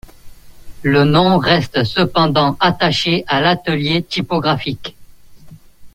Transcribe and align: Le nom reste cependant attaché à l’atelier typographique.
Le 0.81 1.03
nom 1.03 1.37
reste 1.37 1.83
cependant 1.83 2.57
attaché 2.59 3.23
à 3.27 3.39
l’atelier 3.39 4.01
typographique. 4.01 4.95